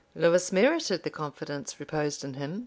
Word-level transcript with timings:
Lewis 0.15 0.51
merited 0.51 1.03
the 1.03 1.11
confidence 1.11 1.79
reposed 1.79 2.23
in 2.23 2.33
him. 2.33 2.59